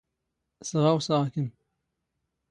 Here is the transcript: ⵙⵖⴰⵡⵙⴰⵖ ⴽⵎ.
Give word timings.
ⵙⵖⴰⵡⵙⴰⵖ 0.69 1.23
ⴽⵎ. 1.33 1.47